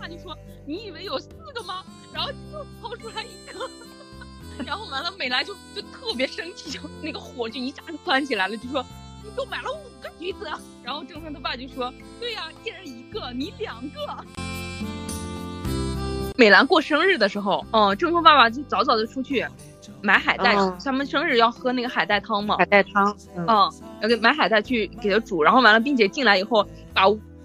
[0.00, 1.84] 他就说你以为有四个吗？
[2.12, 2.36] 然后就
[2.80, 3.70] 掏出来一个，
[4.66, 8.84] 然后完了美兰就就特别生气，就那个火就一下就窜起来了，就说。
[9.24, 10.50] 你给我买了五个橘子，
[10.82, 14.00] 然后郑峰他爸就说：“对呀，一人一个，你两个。”
[16.36, 19.46] 美兰过生日的时候，嗯，郑峰爸爸就早早的出去
[20.00, 23.46] 买海带，他们生日要喝那个海带汤嘛，海带汤，嗯，
[24.00, 27.02] 要给买海带去给他煮，然后完了，并且进来以后把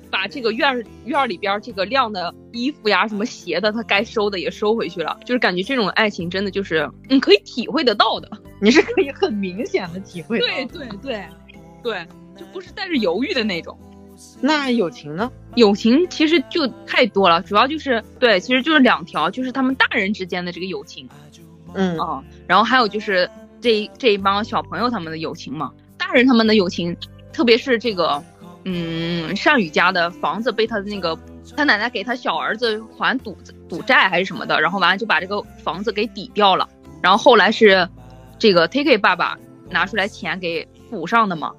[0.09, 8.29] 把这个院院里边这个晾的衣服呀、什么鞋的，他该收的也收回去了，就是感觉这种爱情真的就是你可以体会得到的，
[8.61, 11.25] 你是可以很明显的体会，对对对。
[11.83, 12.05] 对，
[12.35, 13.77] 就不是带着犹豫的那种。
[14.41, 15.31] 那友情呢？
[15.55, 21.07] 友情其实就太多了，主要就是对，其实就是两条，就是他们大人之间的这个友情，
[21.75, 23.29] 嗯啊，然后还有就是
[23.61, 25.71] 这这一帮小朋友他们的友情嘛。
[25.97, 26.97] 大人他们的友情，
[27.31, 28.21] 特别是这个，
[28.69, 31.17] 嗯，善宇家的房子被他的那个
[31.55, 33.37] 他奶奶给他小儿子还赌
[33.69, 36.67] 赌债还是什么的，然后完了就把这个房子给抵掉了。
[37.01, 37.87] 然后后来是
[38.37, 39.37] 这个 Take 爸爸
[39.69, 41.53] 拿出来钱给补上的嘛。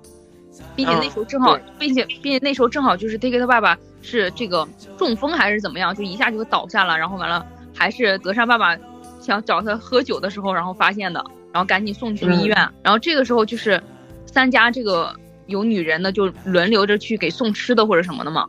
[0.75, 6.99] 并且那时候正好，并且并且那时候正好就是 Take 他爸爸是这个中风还是怎么样，就一下就倒下了。
[6.99, 8.77] 然后完了，还是德善爸爸
[9.21, 12.57] 想找他喝酒的时候，然后发现的，然后赶紧送去医院。
[12.83, 13.81] 然后这个时候就是
[14.27, 15.14] 三家这个
[15.49, 18.47] 有女人的就轮流着去给送吃的或者什么的嘛。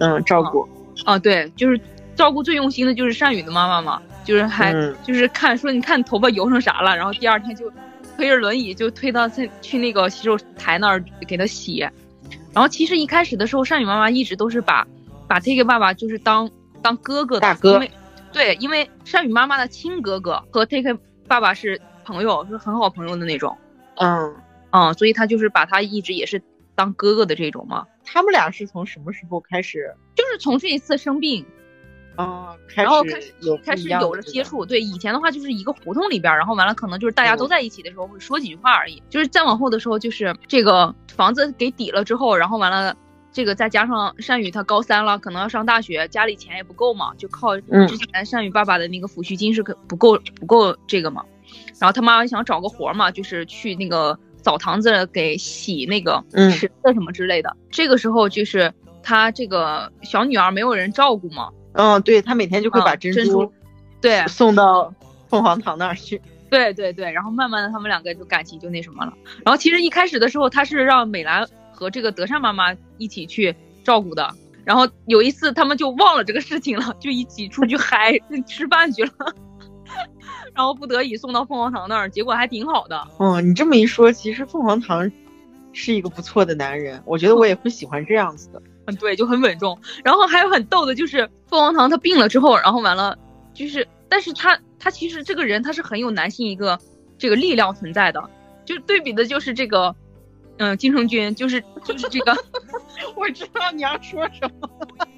[0.00, 0.68] 嗯，照顾。
[1.04, 1.80] 啊，对，就是
[2.14, 7.72] 照顾最用心的就是善宇的妈妈嘛，就是还就是看说你看你头发油成啥了，然后第二天就。
[8.16, 11.78] 推着轮椅就推到去去那个洗手台那儿给他洗，
[12.52, 14.84] 然后其实一开始的时候，善宇妈妈一直都是把
[15.28, 16.50] 把 Take 爸爸就是当
[16.82, 17.80] 当哥哥的大哥，
[18.32, 23.56] 对，因为善宇妈妈的亲哥哥和 Take 爸爸是朋友，是很好朋友的那种，
[24.00, 24.34] 嗯
[24.70, 26.42] 嗯，所以他就是把他一直也是
[26.74, 27.86] 当哥哥的这种嘛。
[28.04, 29.94] 他们俩是从什么时候开始？
[30.14, 31.44] 就是从这一次生病。
[32.16, 42.96] 啊，然后开始有开始有了接触，对以前的话就是一个胡同里边，然后完了可能就是大家都在一起的时候会说几句话而已，就是再往后的时候就是这个房子给抵了之后，然后完了
[43.30, 51.24] 这个再加上善宇他高三了，可能要上大学，家里钱也不够嘛，就靠之前善宇爸爸的那个抚恤金是可不够不够这个嘛，
[51.78, 58.72] 然后他妈想找个活嘛，就是去那个澡堂子给洗那个池子什么之类的，这个时候就是
[59.02, 61.50] 他这个小女儿没有人照顾嘛。
[61.72, 63.52] 嗯，对他每天就会把珍珠，
[64.00, 64.92] 对，送到
[65.28, 66.20] 凤凰堂那儿去。
[66.50, 69.12] 对对对，然后慢慢的他们两个就感情就那什么了。
[69.44, 74.34] 然后其实一开始的时候他是让美兰和这个德善妈妈一起去照顾的。
[74.64, 79.10] 然后有一次他们就忘了这个事情了，就一起出去嗨吃饭去了。
[80.58, 83.00] 然后不得已送到凤凰堂那儿，结果还挺好的。
[83.18, 85.08] 哦，你这么一说，其实凤凰堂
[85.72, 88.60] 是一个不错的男人，我觉得我也会喜欢这样子的。
[88.86, 89.78] 嗯，对，就很稳重。
[90.02, 93.16] 然后还有很逗的，就是凤凰堂他病了之后，然后完了，
[93.54, 96.76] 就是，但是他他其实这个人他是很有男性一个
[97.18, 98.28] 这个力量存在的，
[98.64, 99.94] 就对比的就是这个，
[100.56, 102.36] 嗯，金城君，就是就是这个，
[103.14, 104.68] 我知道你要说什么，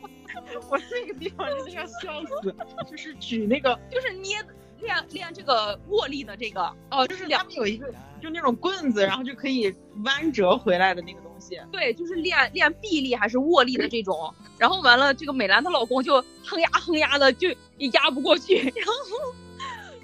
[0.68, 2.54] 我那个地方真的要笑死，
[2.90, 4.36] 就是举那个，就是捏
[4.80, 11.30] 练练这个握力的这个，哦，就是他们有一个就那种棍子，然后就可以弯折回来的那个东西。
[11.40, 11.58] 西。
[11.72, 14.34] 对，就是练练臂力还是握力的这种。
[14.58, 18.56] 然后完了，这个美兰她老公就哼呀哼呀的，就也压不过去。
[18.56, 19.34] 然后，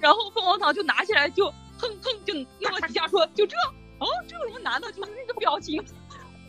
[0.00, 3.54] 然后凤凰堂就拿起来就哼哼就那么几下说就这
[3.98, 4.90] 哦，这有什么难的？
[4.92, 5.84] 就是那个表情，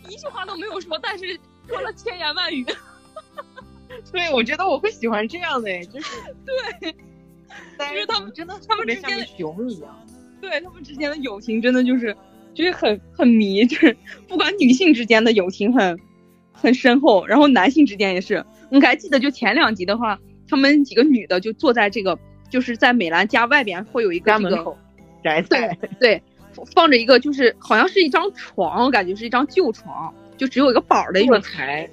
[0.07, 1.37] 一句话都没有说，但是
[1.67, 2.65] 说了千言万语。
[4.09, 6.95] 对，我觉得我会喜欢这样的，就是对，
[7.77, 9.89] 就是他们真的他们之间的熊一样。
[10.39, 12.15] 对他们之间的友情真的就是，
[12.53, 13.95] 就是很很迷，就是
[14.27, 15.99] 不管女性之间的友情很
[16.51, 18.45] 很深厚，然后男性之间也是。
[18.69, 24.77] 你还记得就前两集的话，他们几个女的就坐在这个，就是在美兰家外边会有一个这个
[25.23, 26.23] 宅对对，
[26.75, 31.89] 放着一个就是好像是一张床，我感觉是一张旧床，就只有一个板的一个台。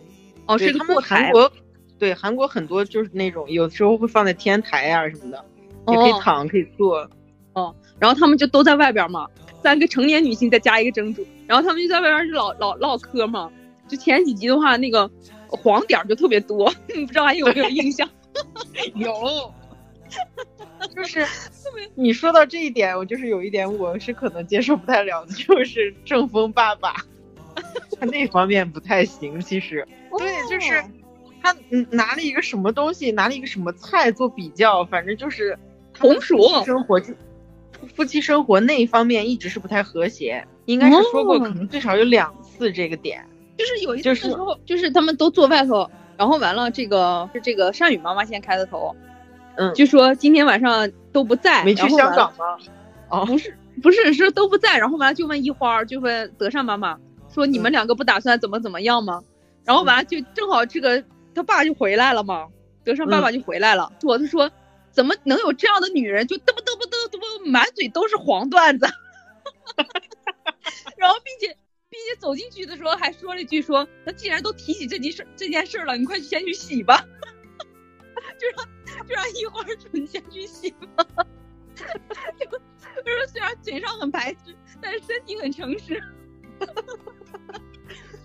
[0.47, 1.51] 哦，是他们韩国
[1.99, 5.45] 对韩国很多就是那种有时候会放在天台啊什么的，
[5.89, 7.09] 也可以躺可以坐。
[7.55, 7.75] 哦。
[7.99, 9.29] 然后他们就都在外边嘛，
[9.63, 13.51] 三个成年女性再加一个蒸煮，然后他们就在外边就老老唠嗑嘛。
[13.87, 15.11] 就前几集的话，那个
[15.47, 18.09] 黄点就特别多， 不知道还有没有印象？
[18.97, 19.13] 有，
[20.97, 21.25] 就是
[21.95, 26.95] 你说到这一点，我就是有一点我是可能接受不太了的，就是正风爸爸，
[28.01, 29.41] 他那方面不太行。
[29.41, 29.87] 其实，
[30.19, 30.83] 对，就是
[31.43, 31.55] 他
[31.91, 35.59] 拿了一个什么东西，拿了一个什么菜做比较，反正就是
[35.99, 37.13] 红薯生活就。
[37.95, 43.23] 夫妻生活那一方面一直是不太和谐，应该是说过，可能最少有两次这个点，
[43.59, 48.97] 就是有一次时候，就是他们都坐外头，然后完了，这个是这个善宇妈妈先开的头，
[49.57, 52.57] 嗯，就说今天晚上都不在，没去香港吗？
[53.11, 59.21] 哦，不是，不是，是都不在，然后完了就问一花，就问德善妈妈说你们两个不打算怎么怎么样吗？
[59.63, 61.05] 然后完了就正好这个
[61.35, 62.47] 他爸就回来了嘛，
[62.83, 64.51] 德善爸爸就回来了，说他说。
[64.95, 66.25] 怎么能有这样的女人？
[66.27, 68.87] 就嘚啵嘚啵嘚啵，满嘴都是黄段子。
[70.97, 71.49] 然后，并且，
[71.91, 77.05] 并且走进去的时候还说了一句：“说那既然都提起这件事这件事了，你快去先去洗吧。
[78.39, 81.05] ”就让就让一花准先去洗吧。
[82.39, 86.01] 就就是虽然嘴上很白痴，但是身体很诚实。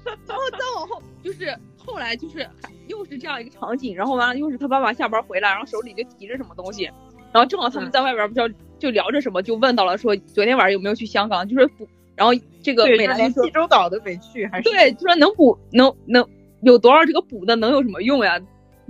[0.06, 1.58] 然后再往后就是。
[1.86, 2.48] 后来就是
[2.88, 6.84] 又是这样一个场景，然后完了又是他爸爸下班回来，然后手里就提着什么东西，
[7.32, 16.28] 然后正好他们在外边不知道就聊着什么，就问到了说昨天晚上有没有去香港，就是补，然后这个美兰说济州岛都没去，还是对，就说能补能能
[16.62, 18.40] 有多少这个补的能有什么用呀？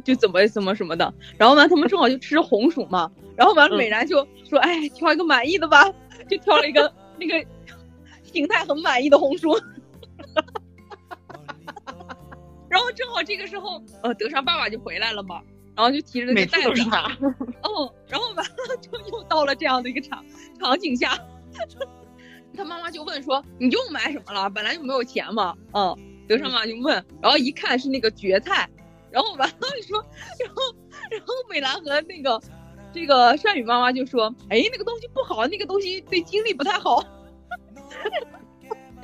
[0.06, 5.91] 就怎么怎么什么的，然后完他们正好就吃红薯嘛，然后完了美兰就说哎挑一个满意的吧，
[6.30, 7.45] 就挑了一个那个
[8.23, 9.49] 形态很满意的红薯。
[12.70, 15.42] 然后正好这个时候，呃，德尚爸爸就回来了嘛，
[15.76, 16.82] 然后就提着那个袋子，
[17.64, 20.24] 哦，然后完了就又到了这样的一个场
[20.60, 21.18] 场景下，
[22.56, 24.50] 他妈妈就问说：“你又买什么了？
[24.50, 28.70] 本来就没有钱嘛。”嗯，德尚妈就问，然后一看是那个蕨菜，
[29.12, 29.56] 然后完了
[29.88, 30.04] 说，
[30.44, 30.62] 然后
[31.10, 32.40] 然后美兰和那个
[32.92, 37.04] 这个善宇妈妈就说：“哎，那个东西不好，那个东西对精力不太好。”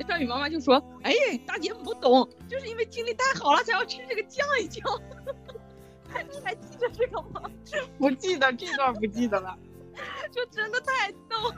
[0.04, 1.12] 少宇妈妈就说：“哎，
[1.46, 4.82] 大姐不懂，就是因为精力太好了，才要吃这个降一降。
[6.30, 7.42] 你还记得这个吗？
[7.98, 9.56] 不记得这段不记得了，
[10.32, 11.52] 就真的太逗。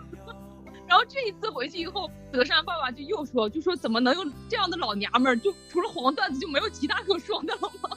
[0.86, 5.36] 然后这一次回去以后，德善爸爸就又说，就说怎么能有这样的老娘们儿？
[5.36, 7.90] 就除了黄段子就没有其他可说的了吗？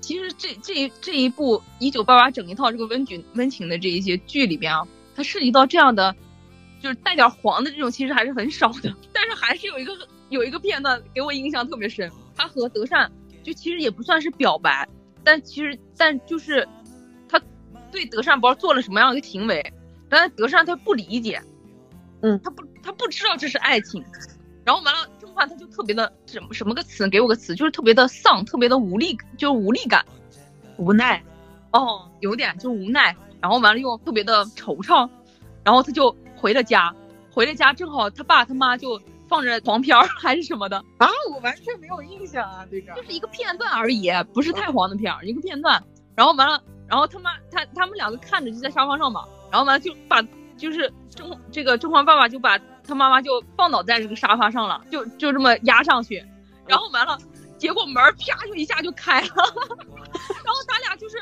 [0.00, 6.14] 其实这这这一部一九八八整一套这个温情温情的这一些剧里边啊，它涉及到这样的。”
[6.80, 8.94] 就是带点黄的这种，其实还是很少的。
[9.12, 9.92] 但是还是有一个
[10.28, 13.10] 有一个片段给我印象特别深，他和德善
[13.42, 14.88] 就其实也不算是表白，
[15.24, 16.66] 但其实但就是
[17.28, 17.40] 他
[17.90, 19.72] 对德善不知道做了什么样的一个行为，
[20.08, 21.42] 但是德善他不理解，
[22.22, 24.04] 嗯，他不他不知道这是爱情，
[24.64, 30.04] 然后完了这话他就特别的什么什么个词给我个词，就是特别的丧，特别的无力，就是无力感，
[30.76, 31.20] 无奈，
[31.72, 35.08] 哦，有点就无奈，然后完了又特别的惆怅，
[35.64, 36.14] 然后他就。
[36.40, 36.94] 回了家，
[37.30, 45.82] 回了家正好他爸他妈就放着黄片儿还是什么的啊，我完全没有印象啊，这个就是一个片段而已，不是太黄的片儿，一个片段。
[46.14, 50.22] 然后完了，然后他妈他他们两个看着就在沙发上嘛，然后完了就把
[50.56, 56.24] 就是正这个正黄爸爸就把他妈妈就放倒在这个沙发上了，就就这么压上去，
[56.66, 57.18] 然后完了。
[57.58, 61.18] 结果门啪就一下就开了， 然后咱俩就是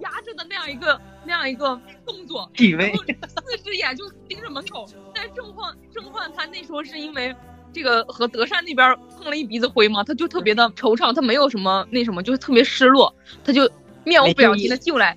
[0.00, 4.10] 压着的那样一个那样一个动作，然后四只眼就
[4.44, 4.86] 盯着门口。
[5.14, 7.34] 但郑焕郑焕他那时候是因为
[7.72, 13.68] 这个和德善那边碰了一鼻子灰嘛，他就特别的惆怅，他没有什么那什么，就是特别失落，他就
[14.04, 15.16] 面无表情的进来，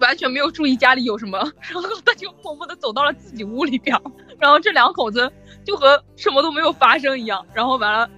[0.00, 1.38] 完全没有注意家里有什么，
[1.72, 3.98] 然后他就默默的走到了自己屋里边，
[4.38, 5.32] 然后这两口子
[5.64, 8.08] 就和什么都没有发生一样，然后完了。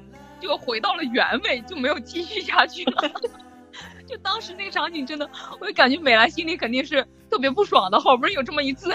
[0.40, 3.10] 就回到了原位，就没有继续下去了。
[4.06, 5.28] 就当时那个场景真的，
[5.60, 8.94] 我就感觉美兰心里肯定是特别不爽的，好不容易有这么一次。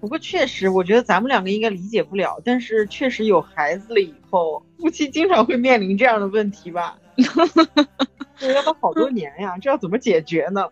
[0.00, 6.96] 不过确实，我觉得咱们两个应该理解不了，但是确实有孩子了以后，夫妻经常会面临这样的问题吧？
[8.38, 10.66] 这要好多年呀，这要怎么解决呢？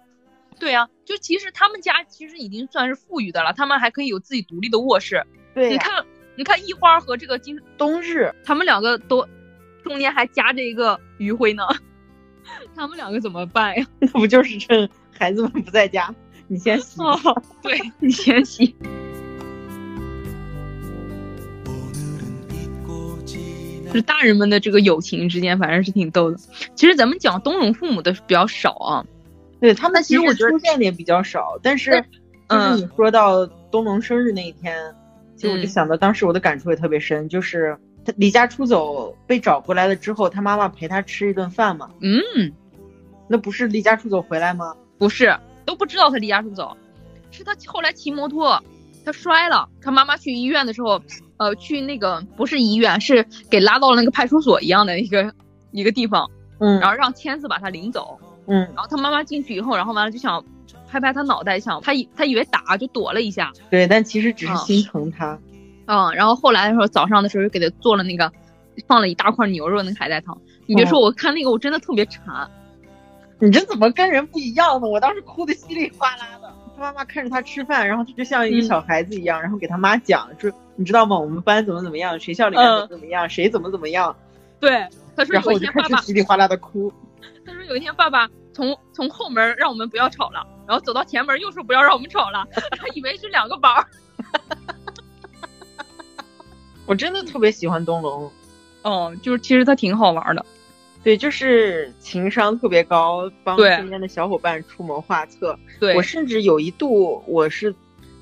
[0.58, 5.22] 对呀，就其实他们家其实已经算是富裕的了，他们还可以有自己独立的卧室。
[5.54, 9.28] 对，你看，你看一花和这个金冬日，他们两个都
[9.84, 11.64] 中间还夹着一个余晖呢，
[12.74, 13.86] 他们两个怎么办呀？
[13.98, 16.12] 那不就是趁孩子们不在家，
[16.48, 16.98] 你先洗？
[17.62, 18.74] 对 你先洗。
[23.88, 26.38] 就是大人们的这个友情之间，反正是挺逗的。
[26.74, 29.06] 其实咱们讲东龙父母的比较少啊，
[29.60, 31.58] 对他们其实我觉得出现的也比较少。
[31.62, 32.04] 但是，
[32.48, 34.76] 就是你说到东龙生日那一天，
[35.36, 41.90] 其实我就想到当时我的感触也特别深，就是他离家出走被找回来了之后，他妈妈陪他吃一顿饭嘛。
[42.00, 42.52] 嗯，
[43.26, 44.74] 那不是离家出走回来吗？
[44.98, 46.76] 不是，都不知道他离家出走，
[47.30, 48.62] 是他后来骑摩托，
[49.08, 51.00] 他摔了，他妈妈去医院的时候。
[51.38, 55.32] 呃，去那个不是医院，是给拉到了那个派出所一样的一个
[55.70, 58.18] 一个地方，嗯，然后让签字把他领走，
[58.48, 60.44] 嗯，然后他妈妈进去以后，然后完了就想
[60.88, 65.38] 拍拍他脑袋，想他以他以为打就躲了一下，对，但其实只是心疼他，
[65.86, 68.32] 嗯，然后后来的时候早上的时候又给他做了那个
[68.88, 72.50] 放了一大块牛肉那个海带汤，你别说我看那个我真的特别馋，
[73.38, 74.88] 你这怎么跟人不一样呢？
[74.88, 76.47] 我当时哭的稀里哗啦的。
[76.78, 81.18] 妈妈看着他吃饭，然后他就像一个小孩子一样，然后给他妈讲，说你知道吗？
[81.18, 84.14] 我们班怎么怎么样，学校里面怎么怎么样，谁怎么怎么样。
[84.60, 84.86] 对，
[85.16, 86.92] 他说有一天爸爸稀里哗啦的哭。
[87.44, 93.72] 他说有一天爸爸从从后门让我们不要吵了，然后走到前门又说不要让我们吵了，他以为是两个班。
[96.86, 98.30] 我真的特别喜欢东龙，
[98.82, 100.44] 哦，就是其实他挺好玩的。
[101.08, 105.58] 对，就是情商特别高，帮身边的小伙伴出谋划策。
[105.80, 107.74] 对我甚至有一度，我是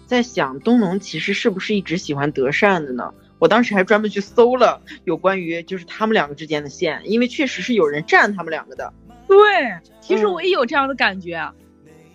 [0.06, 3.12] 在想，东农其实是不是一直喜欢德善的呢？
[3.40, 8.92] 我当时还专门去搜了有关于就是他们两个之间的线，因为确实是有人站他们两个的。
[9.26, 9.36] 对，
[10.00, 11.44] 其实我也有这样的感觉。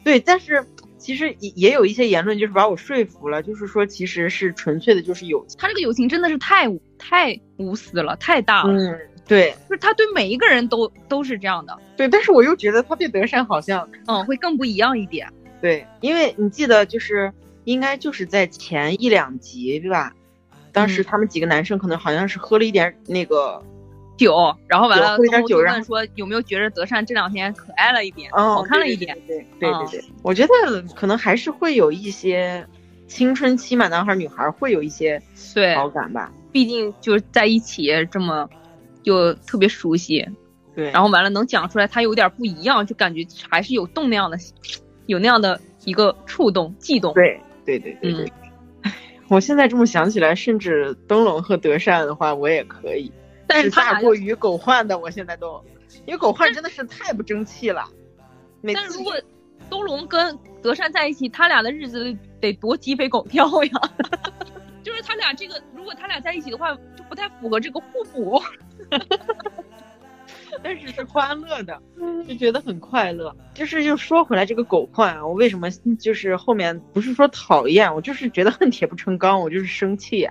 [0.05, 0.65] 对，但是
[0.97, 5.57] 其实也也有一些言论就是把我说服了，就是说其实是纯粹的就是友情。
[5.60, 8.71] 他这个友情真的是太太无私了，太大了。
[8.71, 8.97] 嗯。
[9.27, 11.77] 对，就是他对每一个人都都是这样的。
[11.95, 15.31] 对，但是我又觉得他对德善好像，嗯，会更不一样一点。
[15.62, 17.31] 对，因为你记得，就是
[17.63, 20.12] 应该就是在前一两集，对吧？
[20.73, 23.62] 当时他们几个男生可能好像是喝了一点那个
[24.17, 29.17] 酒，然后完了，喝一点酒，然后说有没有觉得德善这两天可爱了一点，好看了一点？
[29.27, 32.67] 对对对对，我觉得可能还是会有一些
[33.07, 35.21] 青春期嘛，男孩女孩会有一些
[35.53, 36.31] 对好感吧。
[36.51, 38.49] 毕竟就是在一起这么。
[39.04, 40.28] 就特别熟悉，
[40.76, 44.38] 对，然后完了能讲出来，他有点不一样，就感觉还是有动那样的，
[45.06, 47.14] 有那样的一个触动、悸动。
[47.14, 48.34] 对，对，对，对，对。
[49.28, 53.12] 我现在这么想起来，甚至灯笼和德善的话，我也可以，
[53.48, 55.64] 但是大过于狗焕的，我现在都，
[56.06, 57.88] 因为狗焕真的是太不争气了。
[58.74, 59.14] 但是如果
[59.70, 63.72] 东龙跟德善在一起，他俩的日子得多鸡飞狗跳呀！
[64.84, 68.42] 就是他俩这个，如果他俩在一起的话，就不太符合这个互补。
[70.63, 71.82] 但是是欢乐的，
[72.27, 73.36] 就觉得很快乐。
[73.54, 80.30] 就是又说回来这个狗焕啊，我为什么就是后面不是说讨厌，我就是觉得恨铁不成钢，我就是生气。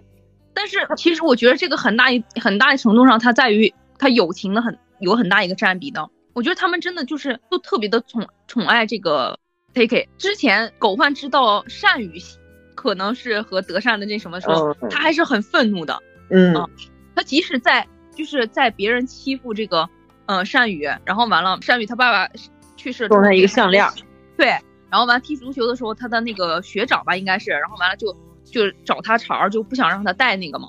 [0.55, 6.09] 但是其实我觉得这个很大一很大程度上，它在于它友情的很有很大一个占比的。
[6.33, 9.37] 我觉得他们真的就是都特别的宠宠爱这个
[9.75, 10.07] Takei。
[10.17, 12.13] 之前狗焕知道善宇
[12.77, 15.99] 可能是和德善的那什么时候，他还是很愤怒的。
[16.31, 16.55] 嗯，
[17.17, 17.89] 他即使在。
[18.21, 19.89] 就是在别人欺负这个，
[20.27, 22.31] 呃，善宇，然后完了，善宇他爸爸
[22.77, 23.89] 去世，送他一个项链，
[24.37, 24.49] 对，
[24.91, 28.15] 然后完了踢足球的时候，他的那个学长吧，应该是，然后完了就
[28.45, 30.69] 就找他茬，就不想让他带那个嘛，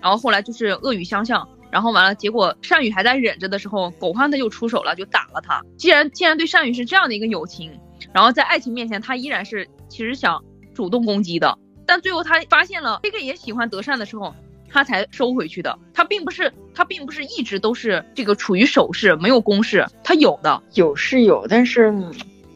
[0.00, 5.62] 然后后来就是恶语相向，然后完了，结果善宇还在忍着的时候，狗焕他就出手了，就打了他。
[5.76, 7.78] 既然既然对善宇是这样的一个友情，
[8.14, 14.34] 然后在爱情面前，他依然是其实想主动攻击的，但最后他发现了这个也喜欢德善的时候。
[14.72, 21.92] 他才收回去的，他并不是，他并不是一直都是这个处于守势，没有攻势，他有的有是有，但是，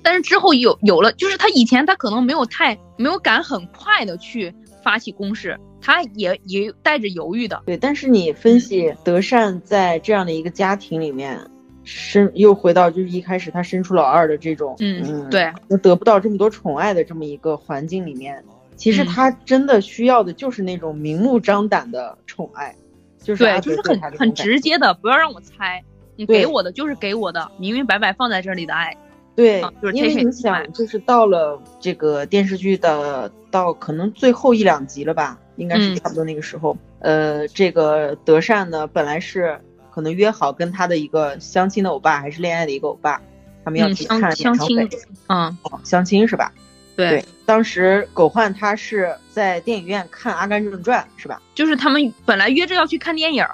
[0.03, 7.63] 但是之后有有了，就是他以前他可能没有太没有敢很快的去发起攻势，他也也带着犹豫的。
[7.67, 11.39] 对，但是你分析德善在这样的一个家庭里面
[11.85, 15.53] 生，又回到就是一开始他生出老二的这种，嗯，对，
[15.83, 18.43] 得不到这么多宠爱的这么一个环境里面。
[18.77, 22.75] 其实他真的需要的就是那种明目张胆的宠爱，
[23.23, 25.83] 就是对，就是很很直接的，不要让我猜，
[26.17, 28.97] 你给我的就是给我的，明明白白放在这里的爱。
[29.37, 29.61] 对，
[29.93, 36.77] 因为你想，就是到了这个电视剧的到可能最后一两集了吧，应该是差不多那个时候。
[37.01, 39.61] 呃，这个德善呢，本来是
[39.91, 43.21] 可能约好跟他的一个相亲的欧巴，还是恋爱的一个欧巴，
[43.65, 44.89] 他们要去看演唱会。
[45.29, 46.53] 嗯，相亲是吧？
[46.97, 47.25] 对。
[47.47, 51.41] 当时狗焕他是在电影院看《阿甘正传》，是吧？
[51.55, 53.45] 就是他们本来约着要去看电影，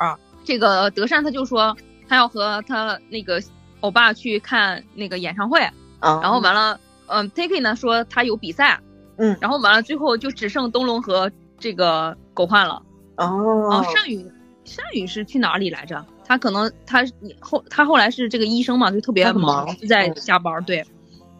[0.44, 1.76] 这个德善他就说
[2.08, 3.42] 他要和他那个。
[3.82, 5.58] 欧巴去看那个演唱会，
[6.00, 8.78] 啊，然后完了，嗯，Taki 呢说他有比赛，
[9.16, 12.82] 嗯，然后完了，最后就只剩东龙和这个狗焕了。
[13.16, 14.30] 哦，善宇，
[14.66, 16.04] 善宇是去哪里来着？
[16.26, 17.02] 他可能他
[17.40, 20.84] 后他后来是这个医生嘛，就特别忙，就在加班，对，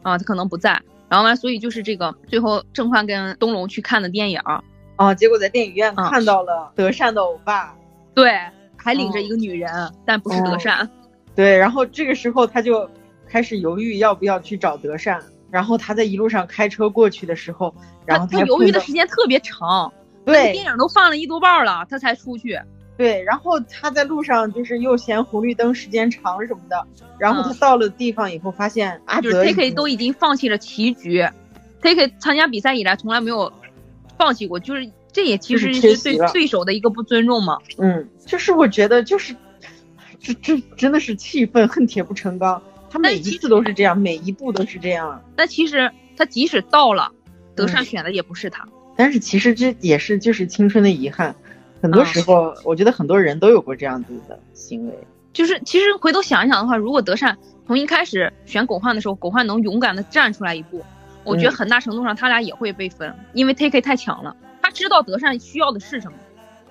[0.01, 0.81] 啊，他可能不在。
[1.11, 4.41] 然后完，所以就是这个最后郑焕跟东龙去看的电影，
[4.97, 7.77] 啊，结果在电影院看到了德善的欧巴，
[8.15, 8.33] 对，
[8.77, 9.71] 还领着一个女人，
[10.07, 10.89] 但不是德善。
[11.35, 12.89] 对，然后这个时候他就
[13.29, 15.21] 开始犹豫要不要去找德善。
[15.51, 17.75] 然后他在一路上开车过去的时候，
[18.07, 19.93] 然后他犹豫的时间特别长。
[20.25, 22.57] 对，电影都放了一多半了，他才出去。
[23.01, 26.87] 对，然后他在路上就是又嫌红绿灯时间长什么的。
[27.19, 31.27] 然后他到了地方以后，发现阿德 Taki 都已经放弃了棋局。
[31.81, 33.51] Taki 参加比赛以来从来没有
[34.19, 37.57] 放弃过，就是这也其实是对对手的一个不尊重嘛。
[37.79, 39.35] 嗯，就是我觉得就是。
[40.23, 42.63] 这这真的是气愤，恨铁不成钢。
[42.91, 45.25] 他每一次都是这样，每一步都是这样。
[45.35, 47.11] 但其实他即使到了，
[47.57, 48.69] 德善选的也不是他。
[48.95, 51.35] 但是其实这也是就是青春的遗憾。
[51.81, 54.95] 很多时候，我觉得很多人都有过这样子的行为。
[55.33, 60.85] 就是其实回头想一想的话，如果德善从一开始选狗焕的时候，狗焕能勇敢的站出来一步，
[61.25, 66.19] 我觉得很大程度上他俩也会被分，因为 Take 太强了，他知道德善需要的是什么。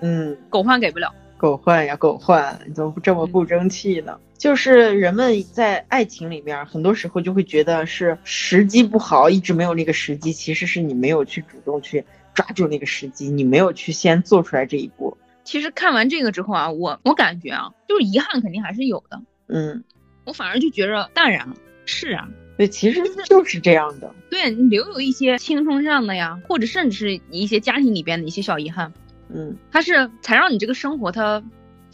[0.00, 1.12] 嗯，狗焕给不了。
[1.38, 4.18] 狗焕呀，狗焕，你怎么这么不争气呢？
[4.36, 10.34] 就是人们在爱情里面，很多时候就会觉得是时机不好，一直没有那个时机。
[10.34, 12.04] 其实是你没有去主动去
[12.34, 15.16] 抓住那个时机，你没有去先做出来这一步。
[15.44, 19.20] 其实看完这个之后啊，我我感觉啊，就是遗憾肯定还是有的。
[19.48, 19.82] 嗯，
[20.24, 21.54] 我反而就觉着淡然了。
[21.86, 24.14] 是啊，对，其实就是这样的。
[24.30, 28.92] 对你留有一些青春上的呀，或者甚至是一些家庭里边的一些小遗憾。
[29.28, 31.42] 嗯，它是才让你这个生活它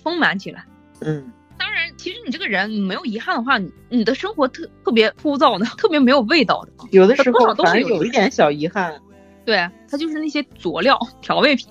[0.03, 0.67] 丰满起来。
[1.01, 6.73] 嗯，当然，其实你这个人没有遗憾的话，你你的生活特特别枯燥的，特别没有味道的。
[6.91, 9.01] 有的时候反而有一点小遗憾。
[9.47, 11.69] 对，它就是那些佐料、调味品。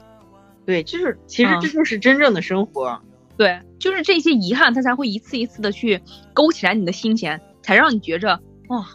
[0.66, 3.00] 对，就是其实这就是真正的生活。
[3.38, 6.02] 对，就是这些遗憾，它才会一次一次的去
[6.34, 8.88] 勾起来你的心弦，才让你觉着哇，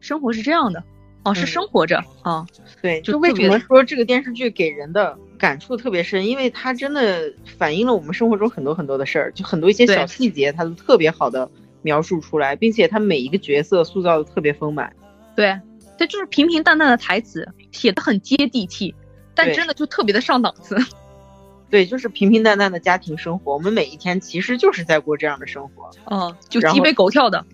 [0.00, 0.82] 生活是这样的，
[1.22, 2.44] 哦，是生活着啊。
[2.80, 5.16] 对，就为什么说这个电视剧给人的。
[5.38, 11.50] 感触特别深，因为它真的反映了我们生活中很多很多的事儿，就很多一些小细节，它都特别好的
[11.82, 14.94] 描述出来，并且它每一个角色塑造的特别丰满。
[15.34, 15.58] 对，
[15.98, 18.94] 它就是平平淡淡的台词，写的很接地气，
[19.34, 20.76] 但真的就特别的上档次。
[21.70, 25.90] 对，就是平平淡淡的家庭生活，我们每一天其实就是在过这样的生活。
[26.10, 27.44] 嗯，就鸡飞狗跳的。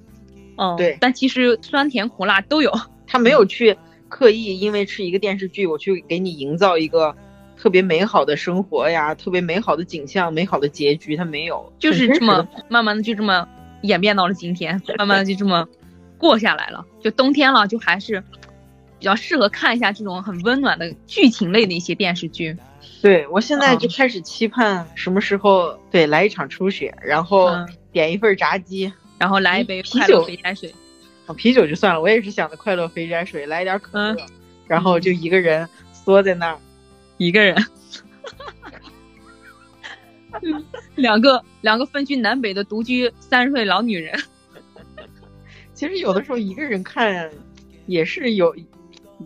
[0.57, 2.73] 嗯，对，但其实酸甜苦辣都有。
[3.07, 3.77] 他没有去
[4.09, 7.15] 刻意因为是一个电视剧，我去给你营造一个。
[7.61, 13.49] 特别美好的生活呀，特别美好的景象，美好的结局，他没有，就是这么慢慢的就这么
[13.83, 15.67] 演变到了今天，慢慢的就这么
[16.19, 16.85] 过下来了。
[17.03, 18.21] 就冬天了，就还是
[18.99, 22.57] 比较适合看一下这种很温暖的剧情类的一些电视剧。
[23.01, 27.51] 对我现在就开始期盼什么时候对来一场初雪，然后
[27.93, 30.75] 点一份炸鸡，然后来一杯啤酒肥宅水。
[31.27, 34.17] 啊，啤酒就算了，我也是想的快乐肥宅水，来一点可乐，
[34.67, 36.59] 然后就一个人缩在那儿。
[37.19, 37.57] 一个人，
[40.95, 44.17] 两个两个分居南北的独居三十岁老女人。
[45.79, 47.31] 其实有的时候一个人看
[47.87, 48.53] 也是有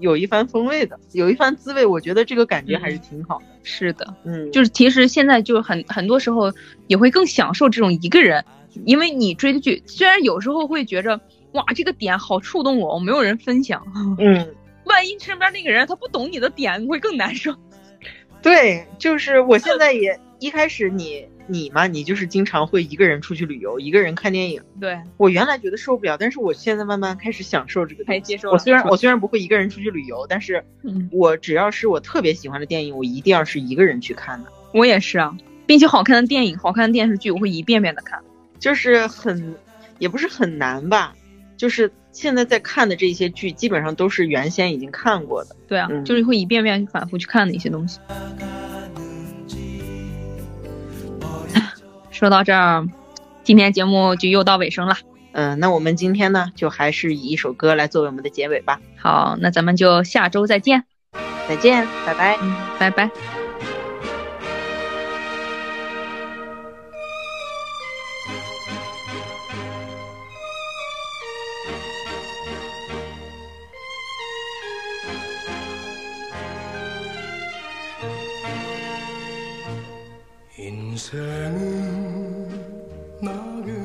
[0.00, 1.86] 有一番风味的，有一番滋味。
[1.86, 3.44] 我觉得这个感觉还是挺好的。
[3.62, 6.52] 是的，嗯，就是其实现在就很很多时候
[6.88, 8.44] 也会更享受这种一个人，
[8.84, 11.18] 因为你追的剧虽然有时候会觉着
[11.52, 13.82] 哇这个点好触动我，我没有人分享，
[14.18, 17.54] 嗯， 万一身边那个人他不懂你的点，你会更难受。
[18.42, 24.62] 对，就是我现在也一开始你你嘛，你就是经常会一个人出去旅游，一个人看电影。
[24.80, 28.50] 对我原来觉得受不了，但是我现在慢慢开始享受这个，可以接受。
[28.50, 30.64] 我虽然我虽然不会一个人出去旅游，但是
[31.10, 34.50] 我只要是我特别喜欢的电影，我一定要是一个人去看的。
[34.72, 35.36] 我也是啊，
[35.66, 38.18] 并且好看的电影、好看的电视剧，我会一遍遍的看。
[38.58, 39.54] 就是很，
[39.98, 41.14] 也不是很难吧，
[41.56, 41.92] 就是。
[42.12, 45.56] 现在在看的这些剧，基本上都是原先已经看过的。
[45.66, 47.98] 对啊，就是会一遍遍反复去看的一些东西。
[52.22, 52.86] 说到这儿，
[53.42, 54.96] 今天节目就又到尾声了。
[55.32, 58.78] 嗯，那我们今天呢，就还是以一首歌来作为我们的结尾吧。
[58.96, 60.84] 好，那咱们就下周再见。
[61.48, 62.38] 再见，拜拜，
[62.78, 63.41] 拜拜。
[80.92, 82.48] 인생은
[83.22, 83.81] 나게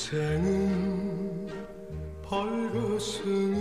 [0.00, 1.46] 인생은
[2.22, 3.59] 벌거숭이